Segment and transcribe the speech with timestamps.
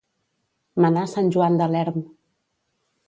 [0.85, 2.01] Menar sant Joan de l'Erm.